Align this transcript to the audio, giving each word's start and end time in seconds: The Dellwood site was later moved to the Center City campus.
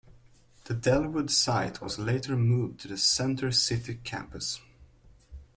The 0.63 0.73
Dellwood 0.73 1.29
site 1.29 1.79
was 1.79 1.99
later 1.99 2.35
moved 2.35 2.79
to 2.79 2.87
the 2.87 2.97
Center 2.97 3.51
City 3.51 3.99
campus. 4.03 4.59